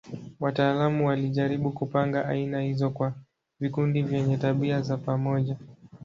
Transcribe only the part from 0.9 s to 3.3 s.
walijaribu kupanga aina hizo kwa